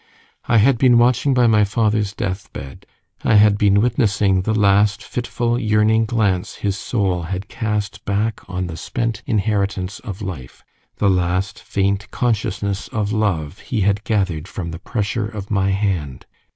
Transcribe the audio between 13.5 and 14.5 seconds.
he had gathered